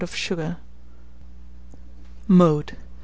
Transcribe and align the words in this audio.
of 0.03 0.15
sugar. 0.15 0.57
Mode. 2.27 2.75